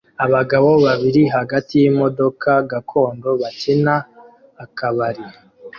[0.25, 3.93] abagabo babiri hagati yimodoka gakondo bakina
[4.63, 5.23] akabari